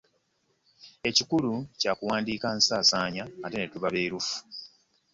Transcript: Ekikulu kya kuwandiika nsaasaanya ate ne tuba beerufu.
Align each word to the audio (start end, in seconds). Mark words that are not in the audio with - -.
Ekikulu 1.09 1.53
kya 1.79 1.93
kuwandiika 1.97 2.47
nsaasaanya 2.57 3.23
ate 3.45 3.55
ne 3.57 3.67
tuba 3.71 3.89
beerufu. 3.93 4.35